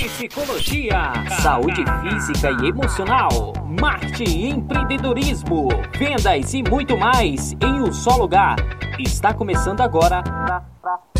[0.00, 1.12] psicologia,
[1.42, 8.56] saúde física e emocional, marketing empreendedorismo, vendas e muito mais em um só lugar.
[8.98, 10.22] Está começando agora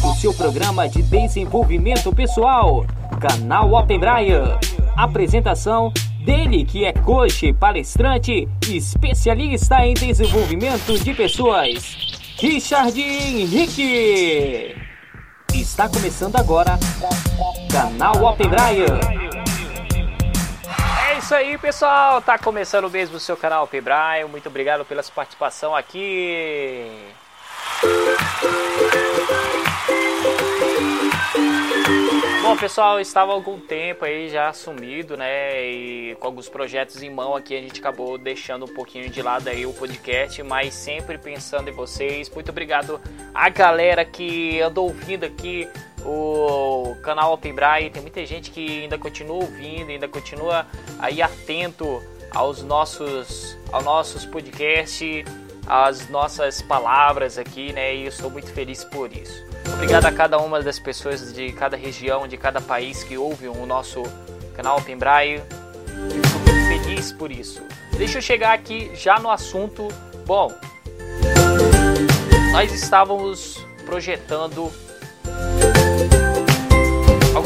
[0.03, 2.87] o seu programa de desenvolvimento pessoal,
[3.21, 4.59] canal Open Brian.
[4.97, 5.93] Apresentação
[6.25, 11.97] dele que é coach, palestrante especialista em desenvolvimento de pessoas,
[12.39, 14.75] Richard Henrique.
[15.53, 16.79] Está começando agora
[17.73, 18.99] Canal Open Brian.
[21.07, 22.21] É isso aí, pessoal.
[22.21, 24.27] Tá começando mesmo o seu canal Open Brian.
[24.29, 26.85] Muito obrigado pela sua participação aqui.
[32.43, 35.63] Bom, pessoal, estava algum tempo aí já sumido, né?
[35.63, 39.47] E com alguns projetos em mão aqui, a gente acabou deixando um pouquinho de lado
[39.47, 42.29] aí o podcast, mas sempre pensando em vocês.
[42.29, 43.01] Muito obrigado
[43.33, 45.69] a galera que andou ouvindo aqui
[46.05, 47.91] o canal Braille.
[47.91, 50.67] Tem muita gente que ainda continua ouvindo, ainda continua
[50.99, 55.25] aí atento aos nossos, aos nossos podcasts,
[55.67, 57.95] às nossas palavras aqui, né?
[57.95, 59.45] E eu estou muito feliz por isso.
[59.75, 63.67] Obrigado a cada uma das pessoas de cada região, de cada país que ouve o
[63.67, 64.03] nosso
[64.55, 64.99] canal Open.
[64.99, 67.63] Fico muito feliz por isso.
[67.97, 69.89] Deixa eu chegar aqui já no assunto.
[70.27, 70.53] Bom,
[72.53, 74.73] nós estávamos projetando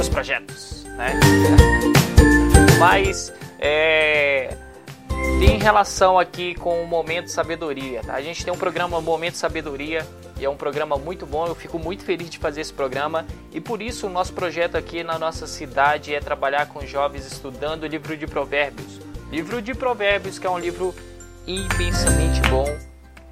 [0.05, 1.19] alguns projetos, né?
[2.79, 4.57] Mas é,
[5.39, 8.03] tem relação aqui com o Momento Sabedoria.
[8.03, 8.15] Tá?
[8.15, 10.07] A gente tem um programa Momento Sabedoria
[10.39, 11.47] e é um programa muito bom.
[11.47, 15.03] Eu fico muito feliz de fazer esse programa e por isso o nosso projeto aqui
[15.03, 19.01] na nossa cidade é trabalhar com jovens estudando o livro de Provérbios.
[19.31, 20.95] Livro de Provérbios, que é um livro
[21.47, 22.67] imensamente bom,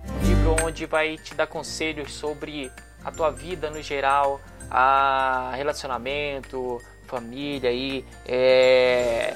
[0.09, 2.71] um livro onde vai te dar conselhos sobre
[3.05, 9.35] a tua vida no geral, a relacionamento, família aí, é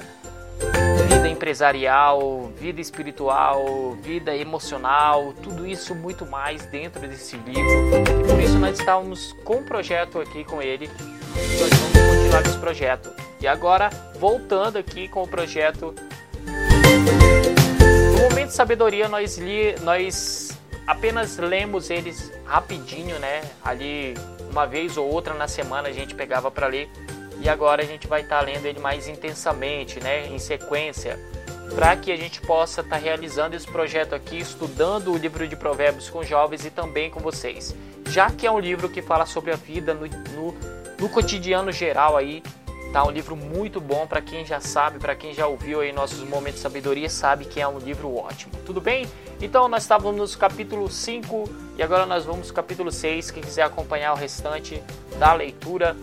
[1.07, 7.61] vida empresarial, vida espiritual, vida emocional, tudo isso muito mais dentro desse livro.
[7.61, 10.89] E por isso nós estávamos com um projeto aqui com ele.
[11.59, 13.13] Nós vamos continuar esse projeto.
[13.39, 13.89] E agora,
[14.19, 15.93] voltando aqui com o projeto.
[18.13, 20.46] No momento de sabedoria, nós, li, nós
[20.87, 23.43] apenas lemos eles rapidinho, né?
[23.63, 24.15] Ali,
[24.49, 26.89] uma vez ou outra na semana a gente pegava para ler
[27.39, 31.19] e agora a gente vai estar tá lendo ele mais intensamente, né, em sequência,
[31.75, 35.55] para que a gente possa estar tá realizando esse projeto aqui, estudando o livro de
[35.55, 37.75] Provérbios com jovens e também com vocês.
[38.09, 40.55] Já que é um livro que fala sobre a vida no, no,
[40.99, 42.41] no cotidiano geral aí,
[42.91, 46.19] tá um livro muito bom para quem já sabe, para quem já ouviu aí nossos
[46.19, 48.53] momentos de sabedoria, sabe que é um livro ótimo.
[48.65, 49.07] Tudo bem?
[49.41, 53.31] Então nós estávamos no capítulo 5 e agora nós vamos no capítulo 6.
[53.31, 54.81] Quem quiser acompanhar o restante
[55.19, 55.95] da leitura,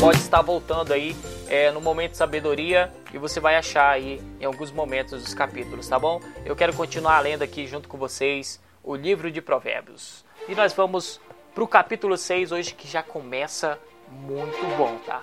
[0.00, 1.14] pode estar voltando aí
[1.48, 5.86] é, no momento de sabedoria e você vai achar aí em alguns momentos os capítulos,
[5.86, 6.20] tá bom?
[6.44, 10.24] Eu quero continuar lendo aqui junto com vocês o livro de Provérbios.
[10.48, 11.20] E nós vamos
[11.54, 13.78] para o capítulo 6 hoje que já começa
[14.10, 15.22] muito bom, tá?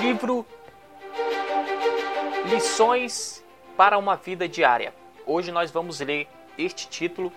[0.00, 0.46] Livro
[2.48, 3.44] Lições
[3.76, 4.94] para uma Vida Diária.
[5.26, 7.30] Hoje nós vamos ler este título.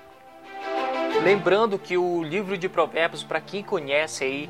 [1.24, 4.50] Lembrando que o livro de Provérbios, para quem conhece aí,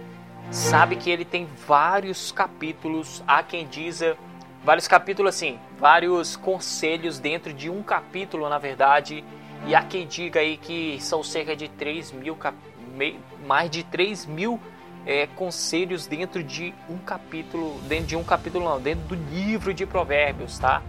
[0.51, 3.23] sabe que ele tem vários capítulos.
[3.27, 4.15] Há quem diza
[4.63, 9.23] vários capítulos assim, vários conselhos dentro de um capítulo, na verdade.
[9.65, 12.37] E há quem diga aí que são cerca de 3 mil,
[13.47, 14.59] mais de 3 mil
[15.05, 19.85] é, conselhos dentro de um capítulo, dentro de um capítulo não, dentro do livro de
[19.85, 20.81] Provérbios, tá?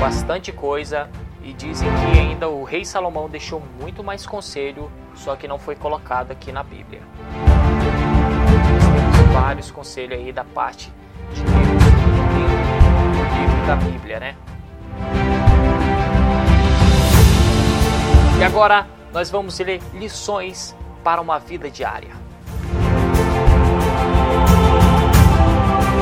[0.00, 1.10] bastante coisa
[1.42, 5.76] e dizem que ainda o rei Salomão deixou muito mais conselho, só que não foi
[5.76, 7.02] colocado aqui na Bíblia.
[9.12, 10.90] Temos vários conselhos aí da parte
[11.34, 12.56] de Deus dentro
[13.12, 14.36] do livro da Bíblia, né?
[18.38, 22.29] E agora nós vamos ler lições para uma vida diária.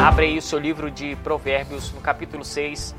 [0.00, 2.94] Abre aí o seu livro de Provérbios no capítulo 6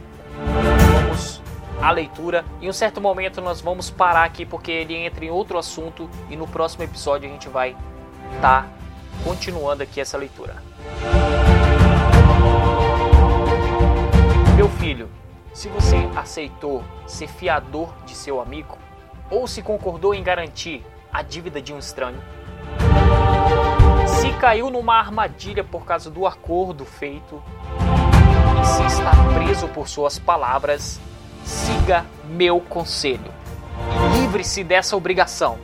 [1.10, 1.42] vamos
[1.82, 2.44] à leitura.
[2.62, 6.36] Em um certo momento nós vamos parar aqui porque ele entra em outro assunto e
[6.36, 7.76] no próximo episódio a gente vai
[8.36, 8.70] estar tá
[9.24, 10.62] continuando aqui essa leitura.
[14.58, 15.10] Meu filho,
[15.54, 18.78] se você aceitou ser fiador de seu amigo
[19.32, 22.22] ou se concordou em garantir a dívida de um estranho,
[24.18, 27.42] se caiu numa armadilha por causa do acordo feito
[28.62, 31.00] e se está preso por suas palavras,
[31.46, 33.32] siga meu conselho.
[34.14, 35.58] Livre-se dessa obrigação,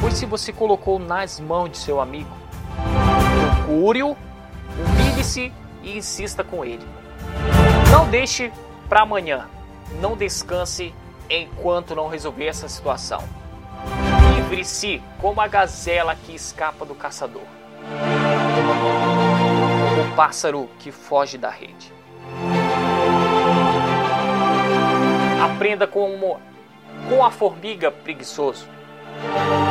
[0.00, 2.30] pois se você colocou nas mãos de seu amigo,
[3.64, 4.16] procure-o,
[4.78, 5.52] humilhe-se
[5.82, 6.86] e insista com ele.
[7.90, 8.52] Não deixe
[8.88, 9.46] para amanhã,
[10.00, 10.94] não descanse
[11.28, 13.22] enquanto não resolver essa situação.
[14.36, 17.42] Livre-se como a gazela que escapa do caçador,
[20.00, 21.92] o pássaro que foge da rede.
[25.42, 26.40] Aprenda como
[27.08, 28.66] com a formiga preguiçoso.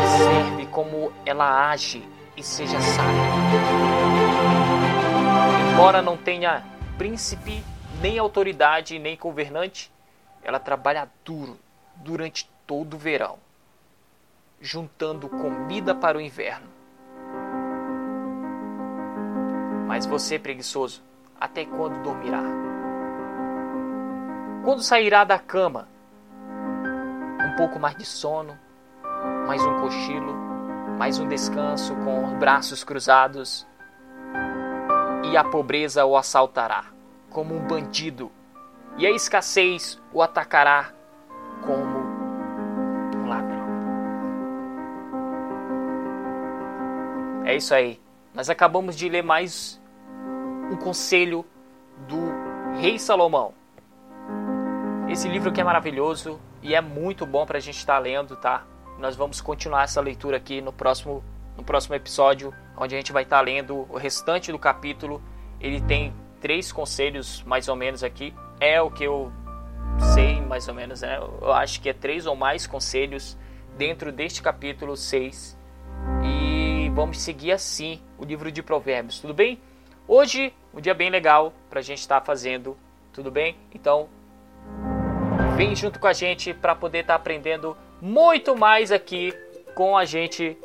[0.04, 2.04] Observe como ela age
[2.36, 3.22] e seja sábia.
[5.74, 6.64] Embora não tenha
[6.98, 7.64] príncipe,
[8.02, 9.92] nem autoridade, nem governante,
[10.44, 11.58] ela trabalha duro
[11.96, 13.38] durante todo o verão,
[14.60, 16.81] juntando comida para o inverno.
[19.92, 21.04] Mas você, preguiçoso,
[21.38, 22.42] até quando dormirá?
[24.64, 25.90] Quando sairá da cama?
[27.46, 28.58] Um pouco mais de sono,
[29.46, 30.34] mais um cochilo,
[30.98, 33.68] mais um descanso com os braços cruzados,
[35.30, 36.86] e a pobreza o assaltará
[37.30, 38.32] como um bandido,
[38.98, 40.94] e a escassez o atacará
[41.66, 41.98] como
[43.18, 43.68] um ladrão.
[47.44, 48.00] É isso aí.
[48.34, 49.81] Nós acabamos de ler mais
[50.72, 51.46] um conselho
[52.08, 52.18] do
[52.80, 53.54] Rei Salomão.
[55.10, 58.38] Esse livro aqui é maravilhoso e é muito bom para a gente estar tá lendo,
[58.38, 58.66] tá?
[58.98, 61.22] Nós vamos continuar essa leitura aqui no próximo,
[61.58, 65.22] no próximo episódio, onde a gente vai estar tá lendo o restante do capítulo.
[65.60, 68.34] Ele tem três conselhos mais ou menos aqui.
[68.58, 69.30] É o que eu
[70.14, 71.18] sei mais ou menos, né?
[71.42, 73.38] Eu acho que é três ou mais conselhos
[73.78, 75.58] dentro deste capítulo 6.
[76.24, 79.60] E vamos seguir assim o livro de Provérbios, tudo bem?
[80.08, 82.78] Hoje, um dia bem legal para a gente estar tá fazendo,
[83.14, 83.56] tudo bem?
[83.74, 84.10] Então,
[85.56, 89.34] Vem junto com a gente para poder estar tá aprendendo muito mais aqui
[89.76, 90.58] com a gente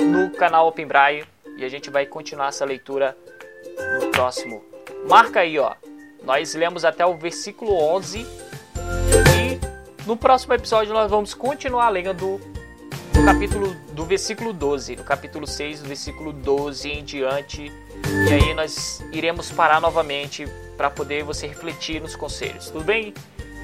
[0.00, 1.24] no canal Open Braille
[1.56, 3.16] e a gente vai continuar essa leitura
[4.00, 4.64] no próximo.
[5.08, 5.74] Marca aí, ó.
[6.24, 12.40] Nós lemos até o versículo 11 e no próximo episódio nós vamos continuar lendo
[13.16, 17.72] no capítulo do versículo 12, no capítulo 6, do versículo 12 em diante.
[18.28, 20.46] E aí nós iremos parar novamente
[20.76, 22.70] para poder você refletir nos conselhos.
[22.70, 23.12] Tudo bem?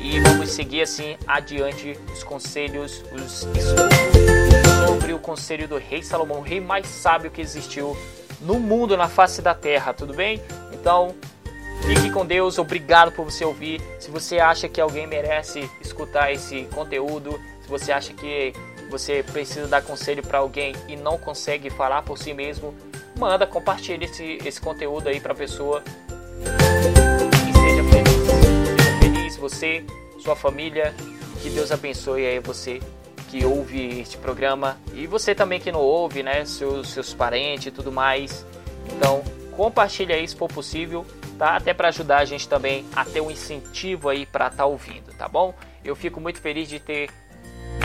[0.02, 6.38] e vamos seguir assim adiante os conselhos, os estudos sobre o conselho do rei Salomão,
[6.38, 7.96] o rei mais sábio que existiu
[8.40, 10.42] no mundo, na face da terra, tudo bem?
[10.72, 11.14] Então,
[11.86, 13.80] fique com Deus, obrigado por você ouvir.
[14.00, 18.52] Se você acha que alguém merece escutar esse conteúdo, se você acha que
[18.92, 22.74] você precisa dar conselho para alguém e não consegue falar por si mesmo,
[23.18, 25.82] manda, compartilhe esse, esse conteúdo aí para a pessoa
[29.42, 29.84] você,
[30.20, 30.94] sua família.
[31.42, 32.80] Que Deus abençoe aí você
[33.28, 36.44] que ouve este programa e você também que não ouve, né?
[36.44, 38.46] Seus, seus parentes e tudo mais.
[38.86, 39.24] Então,
[39.56, 41.04] compartilha aí se for possível,
[41.36, 41.56] tá?
[41.56, 45.12] Até para ajudar a gente também a ter um incentivo aí para estar tá ouvindo,
[45.18, 45.52] tá bom?
[45.84, 47.10] Eu fico muito feliz de ter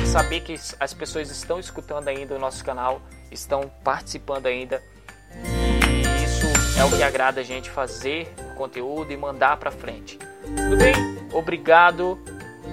[0.07, 3.01] saber que as pessoas estão escutando ainda o nosso canal,
[3.31, 4.81] estão participando ainda.
[5.43, 6.47] E isso
[6.79, 10.17] é o que agrada a gente fazer conteúdo e mandar para frente.
[10.43, 10.93] Tudo bem?
[11.33, 12.19] Obrigado.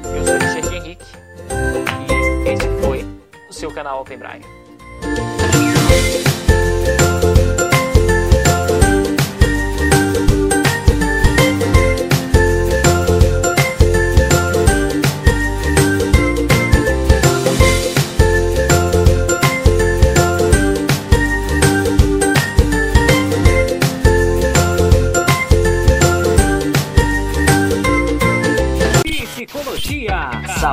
[0.04, 1.06] Eu sou Richard Henrique
[2.44, 3.04] e esse foi
[3.48, 4.44] o seu canal Open Braille.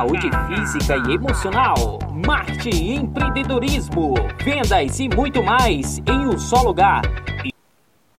[0.02, 1.76] Saúde física e emocional,
[2.26, 7.02] marketing, empreendedorismo, vendas e muito mais em um só lugar